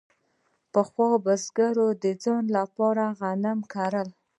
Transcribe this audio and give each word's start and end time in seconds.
پخوا 0.73 1.09
بزګرانو 1.23 1.87
د 2.03 2.05
ځان 2.23 2.43
لپاره 2.57 3.03
غنم 3.19 3.59
کرل. 3.73 4.09